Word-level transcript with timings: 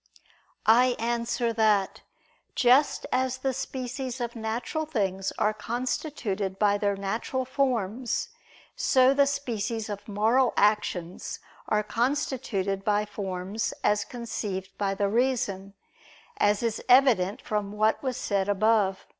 I 0.65 0.95
answer 0.97 1.53
that, 1.53 2.01
Just 2.55 3.05
as 3.11 3.37
the 3.37 3.53
species 3.53 4.19
of 4.19 4.35
natural 4.35 4.87
things 4.87 5.31
are 5.37 5.53
constituted 5.53 6.57
by 6.57 6.79
their 6.79 6.95
natural 6.95 7.45
forms, 7.45 8.29
so 8.75 9.13
the 9.13 9.27
species 9.27 9.89
of 9.89 10.07
moral 10.07 10.55
actions 10.57 11.37
are 11.67 11.83
constituted 11.83 12.83
by 12.83 13.05
forms 13.05 13.75
as 13.83 14.03
conceived 14.03 14.75
by 14.75 14.95
the 14.95 15.07
reason, 15.07 15.75
as 16.37 16.63
is 16.63 16.81
evident 16.89 17.39
from 17.39 17.71
what 17.71 18.01
was 18.01 18.17
said 18.17 18.49
above 18.49 19.01
(A. 19.05 19.09